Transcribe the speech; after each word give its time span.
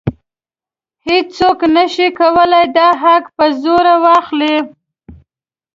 هیڅوک 1.05 1.59
نشي 1.75 2.07
کولی 2.17 2.63
دا 2.75 2.87
حق 3.01 3.23
په 3.35 3.45
زور 3.61 3.85
واخلي. 4.03 4.55